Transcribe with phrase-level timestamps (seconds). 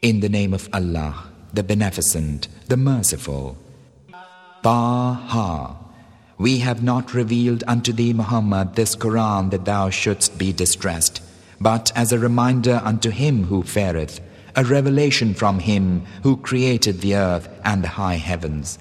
[0.00, 3.58] In the name of Allah, the Beneficent, the Merciful.
[4.62, 5.76] Taha.
[6.38, 11.20] We have not revealed unto thee, Muhammad, this Quran that thou shouldst be distressed,
[11.60, 14.20] but as a reminder unto him who fareth,
[14.54, 18.78] a revelation from him who created the earth and the high heavens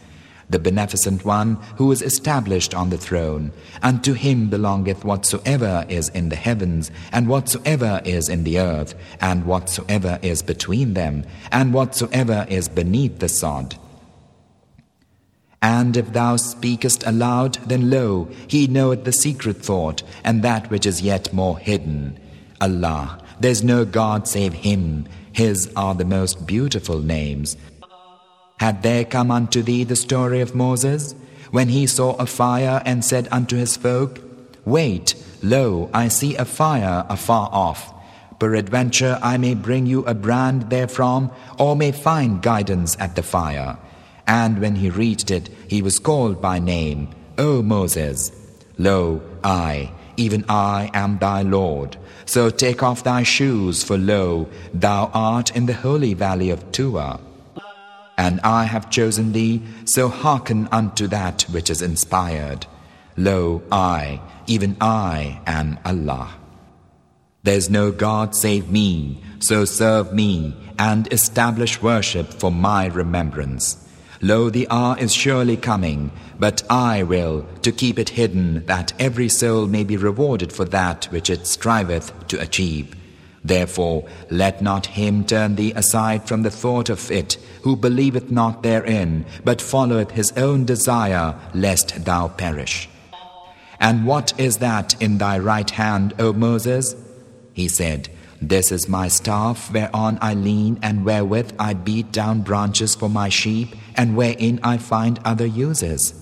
[0.50, 3.52] the beneficent one who is established on the throne.
[3.82, 8.96] And to him belongeth whatsoever is in the heavens, and whatsoever is in the earth,
[9.20, 13.75] and whatsoever is between them, and whatsoever is beneath the sod.
[15.61, 20.86] And if thou speakest aloud, then lo, he knoweth the secret thought, and that which
[20.86, 22.19] is yet more hidden.
[22.61, 25.07] Allah, there is no God save Him.
[25.32, 27.55] His are the most beautiful names.
[28.57, 31.16] Had there come unto thee the story of Moses,
[31.52, 34.20] when he saw a fire and said unto his folk,
[34.66, 37.94] Wait, lo, I see a fire afar off.
[38.39, 43.78] Peradventure I may bring you a brand therefrom, or may find guidance at the fire.
[44.28, 48.31] And when he reached it, he was called by name, O Moses.
[48.78, 51.97] Lo, I, even I am thy Lord.
[52.25, 57.22] So take off thy shoes, for lo, thou art in the holy valley of Tuwa.
[58.17, 62.65] And I have chosen thee, so hearken unto that which is inspired.
[63.15, 66.35] Lo, I, even I, am Allah.
[67.43, 73.88] There's no God save me, so serve me, and establish worship for my remembrance.
[74.21, 79.29] Lo, the hour is surely coming, but I will, to keep it hidden, that every
[79.29, 82.97] soul may be rewarded for that which it striveth to achieve.
[83.48, 88.62] Therefore, let not him turn thee aside from the thought of it, who believeth not
[88.62, 92.90] therein, but followeth his own desire, lest thou perish.
[93.80, 96.94] And what is that in thy right hand, O Moses?
[97.53, 98.09] He said,
[98.42, 103.30] This is my staff whereon I lean, and wherewith I beat down branches for my
[103.30, 106.14] sheep, and wherein I find other uses.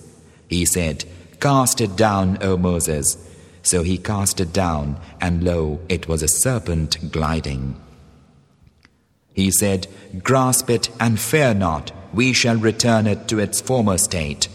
[0.48, 1.06] He said,
[1.40, 3.25] Cast it down, O Moses.
[3.66, 7.76] So he cast it down, and lo, it was a serpent gliding.
[9.34, 9.88] He said,
[10.24, 14.50] Grasp it and fear not, we shall return it to its former state.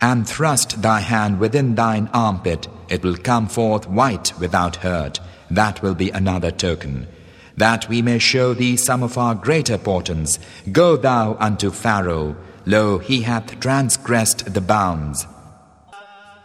[0.00, 5.18] And thrust thy hand within thine armpit, it will come forth white without hurt.
[5.50, 7.08] That will be another token.
[7.56, 10.38] That we may show thee some of our greater portents.
[10.70, 12.36] Go thou unto Pharaoh.
[12.66, 15.26] Lo, he hath transgressed the bounds.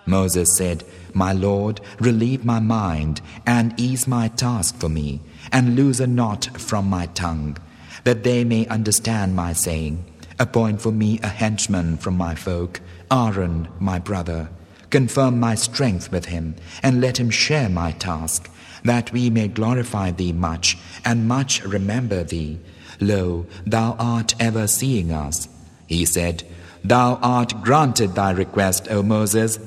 [0.08, 0.84] Moses said,
[1.18, 5.20] my Lord, relieve my mind and ease my task for me,
[5.52, 7.58] and loosen not from my tongue,
[8.04, 10.06] that they may understand my saying.
[10.40, 12.80] Appoint for me a henchman from my folk,
[13.12, 14.50] Aaron, my brother.
[14.90, 18.50] Confirm my strength with him, and let him share my task,
[18.84, 22.60] that we may glorify thee much, and much remember thee.
[23.00, 25.50] Lo, thou art ever seeing us.
[25.88, 26.44] He said,
[26.84, 29.60] Thou art granted thy request, O Moses,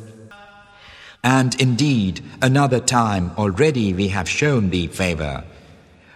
[1.22, 5.44] and indeed, another time already we have shown thee favor,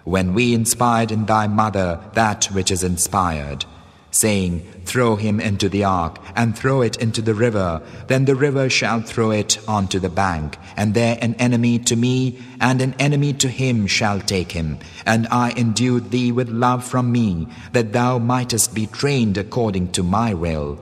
[0.05, 3.65] when we inspired in thy mother that which is inspired,
[4.11, 8.69] saying, Throw him into the ark, and throw it into the river, then the river
[8.71, 13.33] shall throw it onto the bank, and there an enemy to me, and an enemy
[13.35, 14.79] to him shall take him.
[15.05, 20.03] And I endued thee with love from me, that thou mightest be trained according to
[20.03, 20.81] my will.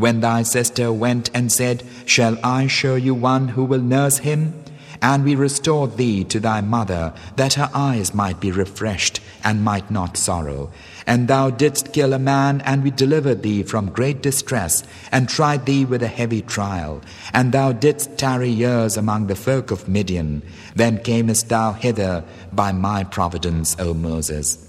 [0.00, 4.54] When thy sister went and said, Shall I show you one who will nurse him?
[5.02, 9.90] And we restored thee to thy mother, that her eyes might be refreshed and might
[9.90, 10.70] not sorrow.
[11.06, 15.66] And thou didst kill a man, and we delivered thee from great distress, and tried
[15.66, 17.02] thee with a heavy trial.
[17.34, 20.42] And thou didst tarry years among the folk of Midian.
[20.74, 22.24] Then camest thou hither
[22.54, 24.66] by my providence, O Moses.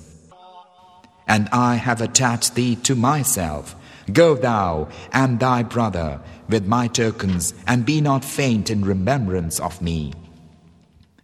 [1.26, 3.78] And I have attached thee to myself
[4.12, 9.82] Go thou and thy brother with my tokens, and be not faint in remembrance of
[9.82, 10.14] me.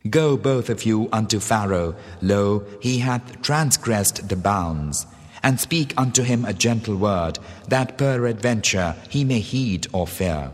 [0.09, 5.05] Go both of you unto Pharaoh, lo, he hath transgressed the bounds.
[5.43, 10.51] And speak unto him a gentle word, that peradventure he may heed or fear.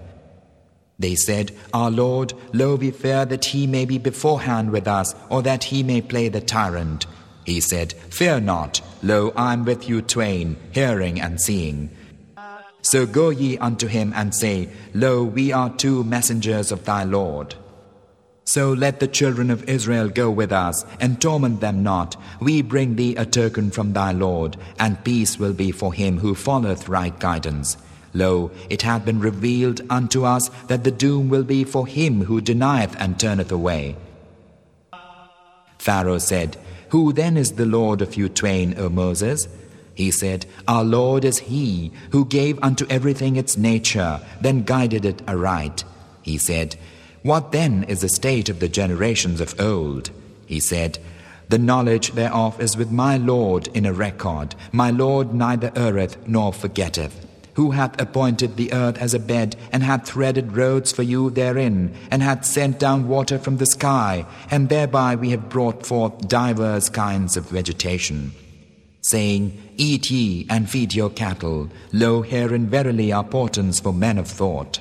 [0.99, 5.41] They said, Our Lord, lo, we fear that he may be beforehand with us, or
[5.43, 7.05] that he may play the tyrant.
[7.45, 11.89] He said, Fear not, lo, I am with you twain, hearing and seeing.
[12.83, 17.55] So go ye unto him and say, Lo, we are two messengers of thy Lord.
[18.45, 22.17] So let the children of Israel go with us, and torment them not.
[22.41, 26.35] We bring thee a token from thy Lord, and peace will be for him who
[26.35, 27.77] followeth right guidance.
[28.13, 32.41] Lo, it hath been revealed unto us that the doom will be for him who
[32.41, 33.95] denieth and turneth away.
[35.79, 36.57] Pharaoh said,
[36.89, 39.47] Who then is the Lord of you twain, O Moses?
[39.95, 45.21] He said, Our Lord is He who gave unto everything its nature, then guided it
[45.27, 45.83] aright.
[46.21, 46.75] He said,
[47.21, 50.09] What then is the state of the generations of old?
[50.45, 50.97] He said,
[51.49, 54.55] The knowledge thereof is with my Lord in a record.
[54.71, 57.27] My Lord neither erreth nor forgetteth.
[57.53, 61.93] Who hath appointed the earth as a bed, and hath threaded roads for you therein,
[62.09, 66.89] and hath sent down water from the sky, and thereby we have brought forth divers
[66.89, 68.33] kinds of vegetation
[69.03, 71.69] saying, Eat ye and feed your cattle.
[71.91, 74.79] Lo, herein verily are portents for men of thought.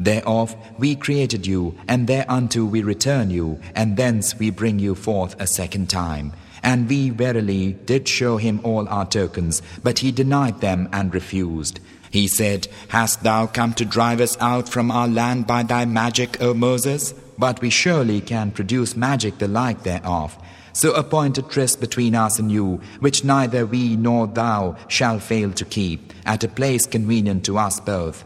[0.00, 5.40] Thereof we created you, and thereunto we return you, and thence we bring you forth
[5.40, 6.32] a second time.
[6.64, 11.80] And we verily did show him all our tokens, but he denied them and refused.
[12.10, 16.40] He said, Hast thou come to drive us out from our land by thy magic,
[16.42, 17.14] O Moses?
[17.38, 20.36] But we surely can produce magic the like thereof.
[20.72, 25.52] So appoint a tryst between us and you, which neither we nor thou shall fail
[25.52, 28.24] to keep, at a place convenient to us both.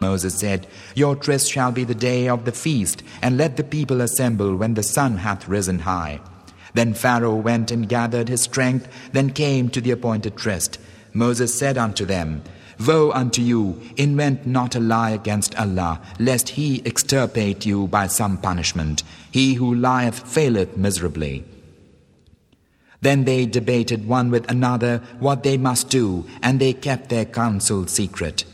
[0.00, 4.00] Moses said, Your tryst shall be the day of the feast, and let the people
[4.00, 6.20] assemble when the sun hath risen high.
[6.72, 10.78] Then Pharaoh went and gathered his strength, then came to the appointed tryst.
[11.12, 12.42] Moses said unto them,
[12.86, 18.38] Woe unto you, invent not a lie against Allah, lest He extirpate you by some
[18.38, 19.02] punishment.
[19.30, 21.44] He who lieth faileth miserably.
[23.02, 27.86] Then they debated one with another what they must do, and they kept their counsel
[27.86, 28.44] secret.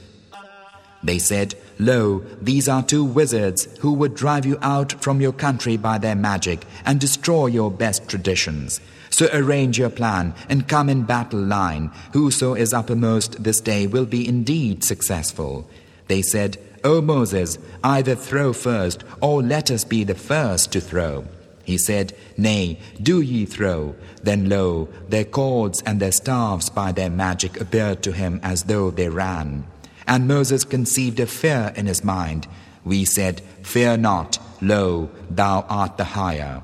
[1.02, 5.76] They said, Lo, these are two wizards who would drive you out from your country
[5.76, 8.80] by their magic and destroy your best traditions.
[9.10, 11.90] So arrange your plan and come in battle line.
[12.12, 15.68] Whoso is uppermost this day will be indeed successful.
[16.08, 21.24] They said, O Moses, either throw first, or let us be the first to throw.
[21.64, 23.96] He said, Nay, do ye throw.
[24.22, 28.90] Then lo, their cords and their staffs by their magic appeared to him as though
[28.90, 29.66] they ran.
[30.06, 32.46] And Moses conceived a fear in his mind.
[32.84, 36.62] We said, Fear not, lo, thou art the higher.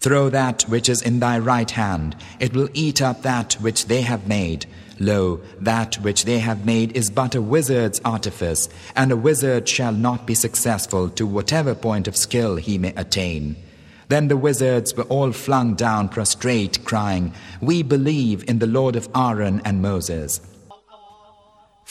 [0.00, 4.02] Throw that which is in thy right hand, it will eat up that which they
[4.02, 4.66] have made.
[4.98, 9.92] Lo, that which they have made is but a wizard's artifice, and a wizard shall
[9.92, 13.56] not be successful to whatever point of skill he may attain.
[14.08, 19.08] Then the wizards were all flung down prostrate, crying, We believe in the Lord of
[19.14, 20.40] Aaron and Moses.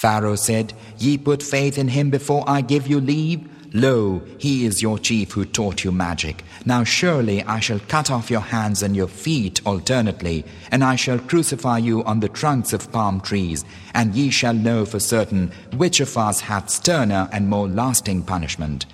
[0.02, 3.48] Pharaoh said, Ye put faith in him before I give you leave?
[3.72, 6.44] Lo, he is your chief who taught you magic.
[6.66, 11.20] Now surely I shall cut off your hands and your feet alternately, and I shall
[11.20, 13.64] crucify you on the trunks of palm trees,
[13.94, 18.88] and ye shall know for certain which of us hath sterner and more lasting punishment.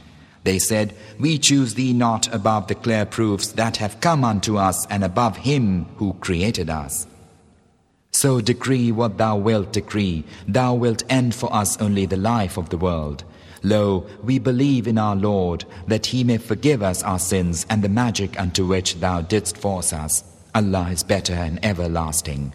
[0.43, 4.85] They said, We choose thee not above the clear proofs that have come unto us,
[4.87, 7.07] and above him who created us.
[8.21, 12.69] So decree what thou wilt decree, thou wilt end for us only the life of
[12.69, 13.23] the world.
[13.61, 17.89] Lo, we believe in our Lord, that He may forgive us our sins and the
[17.89, 20.23] magic unto which Thou didst force us.
[20.55, 22.53] Allah is better and everlasting.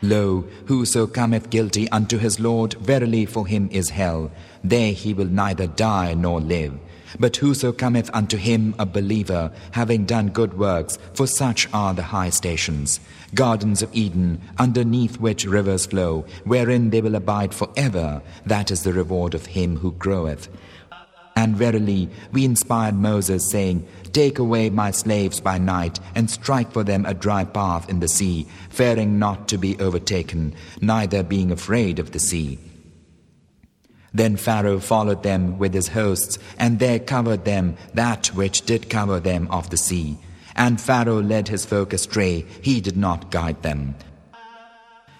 [0.00, 4.30] Lo, whoso cometh guilty unto his Lord, verily for him is hell.
[4.62, 6.78] There he will neither die nor live.
[7.18, 12.02] But whoso cometh unto him a believer, having done good works, for such are the
[12.02, 13.00] high stations,
[13.34, 18.22] gardens of Eden, underneath which rivers flow, wherein they will abide for ever.
[18.46, 20.48] That is the reward of him who groweth.
[21.34, 26.84] And verily, we inspired Moses, saying, Take away my slaves by night, and strike for
[26.84, 31.98] them a dry path in the sea, fearing not to be overtaken, neither being afraid
[31.98, 32.58] of the sea.
[34.14, 39.20] Then Pharaoh followed them with his hosts, and there covered them that which did cover
[39.20, 40.18] them of the sea.
[40.54, 43.94] And Pharaoh led his folk astray, he did not guide them.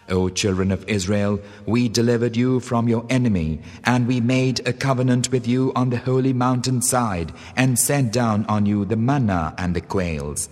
[0.09, 5.33] O children of Israel, we delivered you from your enemy, and we made a covenant
[5.33, 9.75] with you on the holy mountain side, and sent down on you the manna and
[9.75, 10.51] the quails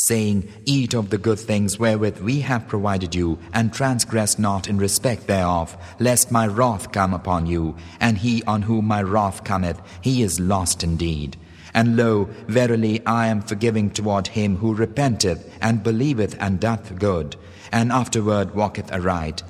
[0.00, 4.78] saying, Eat of the good things wherewith we have provided you, and transgress not in
[4.78, 9.78] respect thereof, lest my wrath come upon you, and he on whom my wrath cometh,
[10.00, 11.36] he is lost indeed.
[11.74, 17.36] And lo, verily I am forgiving toward him who repenteth, and believeth, and doth good,
[17.70, 19.42] and afterward walketh aright.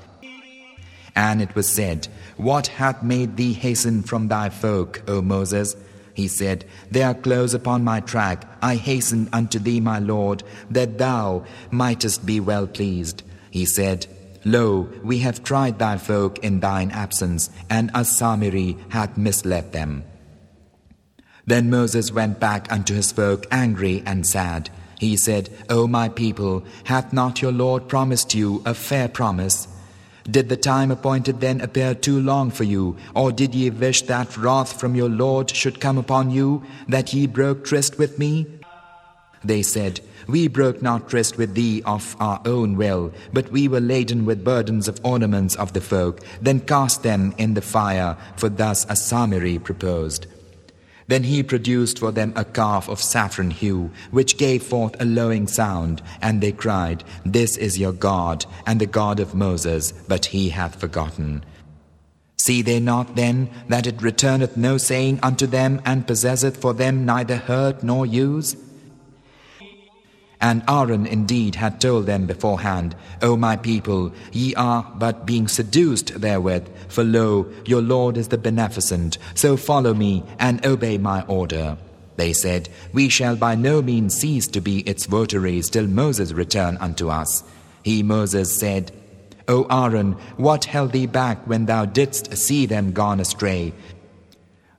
[1.14, 5.76] And it was said, What hath made thee hasten from thy folk, O Moses?
[6.14, 8.44] He said, They are close upon my track.
[8.62, 13.22] I hasten unto thee, my Lord, that thou mightest be well pleased.
[13.50, 14.06] He said,
[14.44, 20.04] Lo, we have tried thy folk in thine absence, and As-Samiri hath misled them.
[21.46, 24.70] Then Moses went back unto his folk angry and sad.
[24.98, 29.66] He said, O my people, hath not your Lord promised you a fair promise?
[30.28, 34.36] Did the time appointed then appear too long for you, or did ye wish that
[34.36, 38.46] wrath from your Lord should come upon you, that ye broke tryst with me?
[39.42, 43.80] They said, We broke not tryst with thee of our own will, but we were
[43.80, 48.50] laden with burdens of ornaments of the folk, then cast them in the fire, for
[48.50, 50.26] thus As-Samiri proposed.
[51.10, 55.48] Then he produced for them a calf of saffron hue, which gave forth a lowing
[55.48, 60.50] sound, and they cried, This is your God, and the God of Moses, but he
[60.50, 61.44] hath forgotten.
[62.36, 67.04] See they not then that it returneth no saying unto them, and possesseth for them
[67.04, 68.54] neither hurt nor use?
[70.40, 76.20] And Aaron indeed had told them beforehand, O my people, ye are but being seduced
[76.20, 81.76] therewith, for lo, your Lord is the beneficent, so follow me and obey my order.
[82.16, 86.78] They said, We shall by no means cease to be its votaries till Moses return
[86.78, 87.44] unto us.
[87.82, 88.92] He, Moses, said,
[89.48, 93.72] O Aaron, what held thee back when thou didst see them gone astray?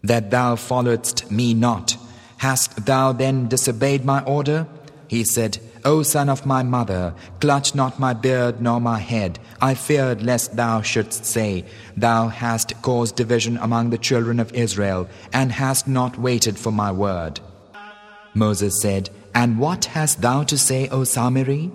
[0.04, 1.98] That thou followedst me not.
[2.38, 4.68] Hast thou then disobeyed my order?
[5.12, 9.40] He said, O son of my mother, clutch not my beard nor my head.
[9.60, 11.66] I feared lest thou shouldst say,
[11.98, 16.94] Thou hast caused division among the children of Israel, and hast not waited for my
[16.94, 17.42] word.
[18.34, 21.70] Moses said, And what hast thou to say, O Samiri?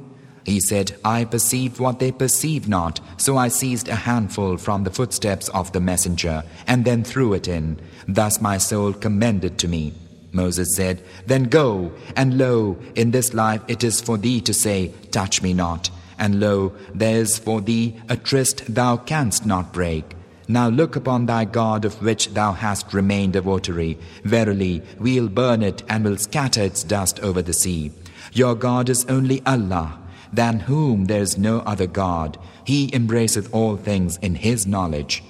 [0.46, 4.96] He said, I perceived what they perceived not, so I seized a handful from the
[4.98, 7.80] footsteps of the messenger, and then threw it in.
[8.08, 9.92] Thus my soul commended to me.
[10.32, 14.92] Moses said, Then go, and lo, in this life it is for thee to say,
[15.10, 15.90] Touch me not.
[16.18, 20.14] And lo, there is for thee a tryst thou canst not break.
[20.48, 23.98] Now look upon thy God of which thou hast remained a votary.
[24.22, 27.92] Verily, we'll burn it and will scatter its dust over the sea.
[28.32, 29.98] Your God is only Allah,
[30.32, 32.38] than whom there is no other God.
[32.64, 35.22] He embraceth all things in His knowledge.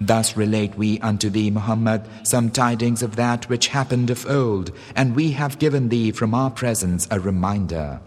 [0.00, 5.16] Thus relate we unto thee, Muhammad, some tidings of that which happened of old, and
[5.16, 8.00] we have given thee from our presence a reminder.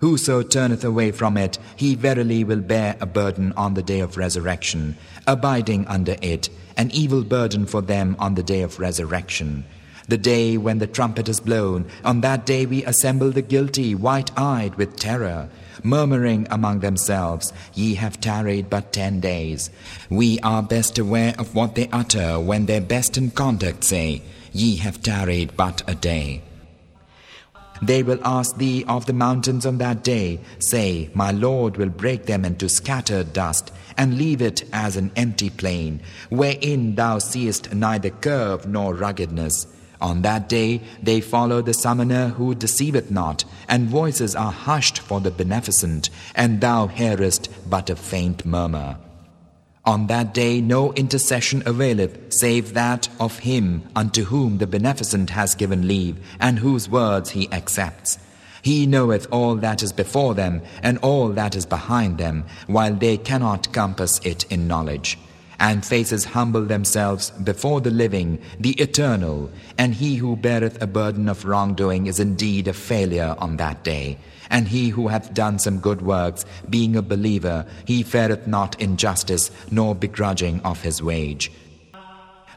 [0.00, 4.16] Whoso turneth away from it, he verily will bear a burden on the day of
[4.16, 9.64] resurrection, abiding under it, an evil burden for them on the day of resurrection.
[10.08, 14.36] The day when the trumpet is blown, on that day we assemble the guilty, white
[14.36, 15.48] eyed with terror
[15.84, 19.70] murmuring among themselves, Ye have tarried but ten days.
[20.10, 24.22] We are best aware of what they utter when their best in conduct say,
[24.52, 26.42] Ye have tarried but a day.
[27.82, 30.40] They will ask thee of the mountains on that day.
[30.58, 35.50] Say, My Lord will break them into scattered dust and leave it as an empty
[35.50, 36.00] plain,
[36.30, 39.66] wherein thou seest neither curve nor ruggedness.
[40.04, 45.18] On that day they follow the summoner who deceiveth not, and voices are hushed for
[45.18, 48.98] the beneficent, and thou hearest but a faint murmur.
[49.86, 55.54] On that day no intercession availeth, save that of him unto whom the beneficent has
[55.54, 58.18] given leave, and whose words he accepts.
[58.60, 63.16] He knoweth all that is before them, and all that is behind them, while they
[63.16, 65.16] cannot compass it in knowledge
[65.64, 71.26] and faces humble themselves before the living, the eternal, and he who beareth a burden
[71.26, 74.18] of wrongdoing is indeed a failure on that day.
[74.50, 79.50] And he who hath done some good works, being a believer, he fareth not injustice
[79.70, 81.50] nor begrudging of his wage.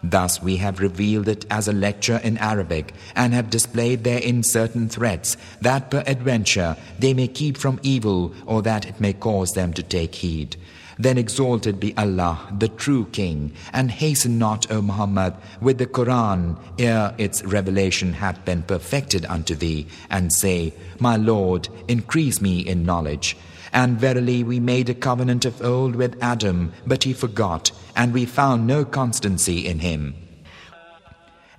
[0.04, 4.90] Thus we have revealed it as a lecture in Arabic and have displayed therein certain
[4.90, 9.82] threats that peradventure they may keep from evil or that it may cause them to
[9.82, 10.58] take heed.
[11.00, 16.58] Then exalted be Allah, the true King, and hasten not, O Muhammad, with the Quran,
[16.80, 22.84] ere its revelation hath been perfected unto thee, and say, My Lord, increase me in
[22.84, 23.38] knowledge.
[23.74, 28.26] And verily we made a covenant of old with Adam, but he forgot, and we
[28.26, 30.16] found no constancy in him.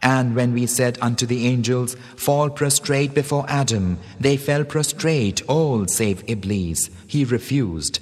[0.02, 5.87] And when we said unto the angels, Fall prostrate before Adam, they fell prostrate, all
[5.87, 6.90] save Iblis.
[7.07, 8.00] He refused.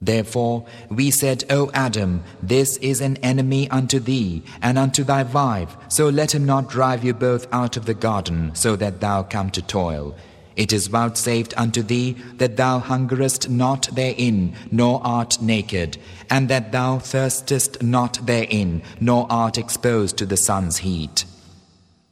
[0.00, 5.76] Therefore we said, O Adam, this is an enemy unto thee and unto thy wife,
[5.88, 9.50] so let him not drive you both out of the garden, so that thou come
[9.50, 10.14] to toil.
[10.54, 15.98] It is vouchsafed unto thee that thou hungerest not therein, nor art naked,
[16.30, 21.24] and that thou thirstest not therein, nor art exposed to the sun's heat.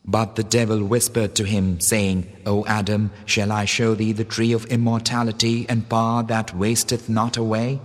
[0.06, 4.52] But the devil whispered to him, saying, O Adam, shall I show thee the tree
[4.52, 7.80] of immortality and power that wasteth not away?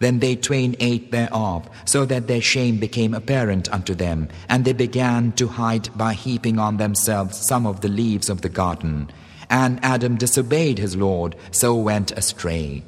[0.00, 4.72] Then they twain ate thereof, so that their shame became apparent unto them, and they
[4.72, 9.10] began to hide by heaping on themselves some of the leaves of the garden.
[9.48, 12.84] And Adam disobeyed his Lord, so went astray.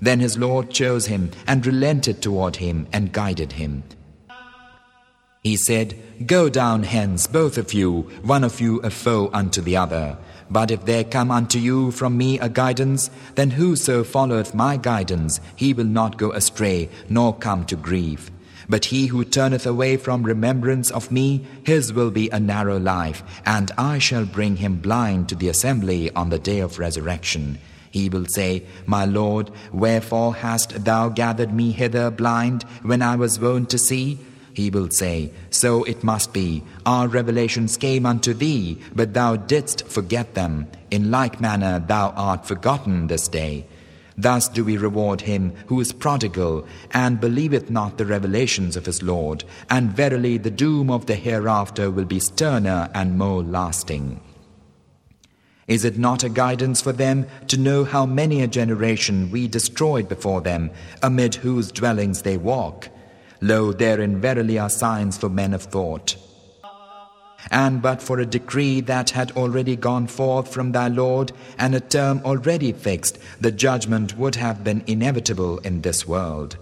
[0.00, 3.82] Then his Lord chose him, and relented toward him, and guided him.
[5.48, 5.94] He said,
[6.26, 10.18] Go down hence, both of you, one of you a foe unto the other.
[10.50, 15.40] But if there come unto you from me a guidance, then whoso followeth my guidance,
[15.56, 18.30] he will not go astray, nor come to grief.
[18.68, 23.22] But he who turneth away from remembrance of me, his will be a narrow life,
[23.46, 27.56] and I shall bring him blind to the assembly on the day of resurrection.
[27.90, 33.40] He will say, My Lord, wherefore hast thou gathered me hither blind, when I was
[33.40, 34.18] wont to see?
[34.52, 36.62] He will say, So it must be.
[36.84, 40.66] Our revelations came unto thee, but thou didst forget them.
[40.90, 43.66] In like manner thou art forgotten this day.
[44.16, 49.00] Thus do we reward him who is prodigal and believeth not the revelations of his
[49.00, 54.20] Lord, and verily the doom of the hereafter will be sterner and more lasting.
[55.68, 60.08] Is it not a guidance for them to know how many a generation we destroyed
[60.08, 60.70] before them,
[61.02, 62.88] amid whose dwellings they walk?
[63.40, 66.16] Lo, therein verily are signs for men of thought.
[67.50, 71.80] And but for a decree that had already gone forth from thy Lord, and a
[71.80, 76.56] term already fixed, the judgment would have been inevitable in this world.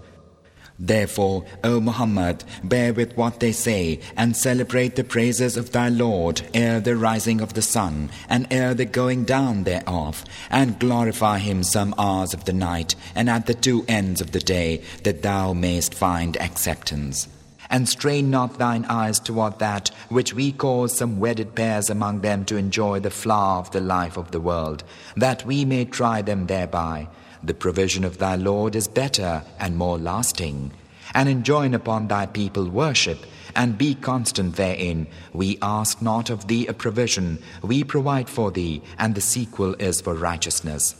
[0.79, 6.43] Therefore, O Muhammad, bear with what they say, and celebrate the praises of thy Lord
[6.53, 11.63] ere the rising of the sun, and ere the going down thereof, and glorify him
[11.63, 15.51] some hours of the night, and at the two ends of the day, that thou
[15.51, 17.27] mayest find acceptance.
[17.71, 22.45] And strain not thine eyes toward that which we cause some wedded pairs among them
[22.45, 24.83] to enjoy the flower of the life of the world,
[25.15, 27.07] that we may try them thereby.
[27.47, 30.73] The provision of thy Lord is better and more lasting.
[31.13, 33.19] And enjoin upon thy people worship,
[33.55, 35.07] and be constant therein.
[35.31, 40.01] We ask not of thee a provision, we provide for thee, and the sequel is
[40.01, 40.95] for righteousness.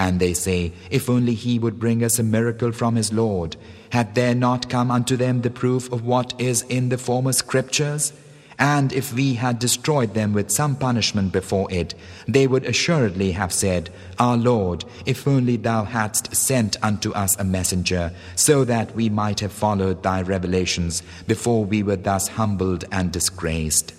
[0.00, 3.54] And they say, If only he would bring us a miracle from his Lord,
[3.90, 8.12] had there not come unto them the proof of what is in the former scriptures?
[8.58, 11.94] And if we had destroyed them with some punishment before it,
[12.26, 17.44] they would assuredly have said, Our Lord, if only thou hadst sent unto us a
[17.44, 23.12] messenger, so that we might have followed thy revelations before we were thus humbled and
[23.12, 23.94] disgraced.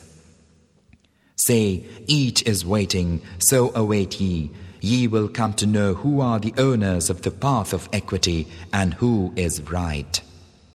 [1.37, 4.51] Say, each is waiting, so await ye.
[4.81, 8.93] Ye will come to know who are the owners of the path of equity and
[8.93, 10.21] who is right.